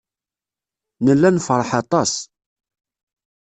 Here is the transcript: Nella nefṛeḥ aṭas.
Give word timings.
Nella 1.05 1.29
nefṛeḥ 1.35 1.69
aṭas. 1.81 2.11